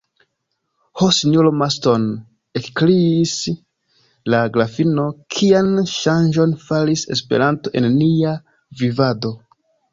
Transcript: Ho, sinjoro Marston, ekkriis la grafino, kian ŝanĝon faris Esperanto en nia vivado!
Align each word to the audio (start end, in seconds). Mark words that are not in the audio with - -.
Ho, 1.01 1.09
sinjoro 1.17 1.51
Marston, 1.57 2.07
ekkriis 2.61 3.35
la 4.35 4.41
grafino, 4.57 5.07
kian 5.37 5.71
ŝanĝon 5.95 6.59
faris 6.67 7.07
Esperanto 7.19 7.79
en 7.83 7.91
nia 8.03 8.37
vivado! 8.85 9.37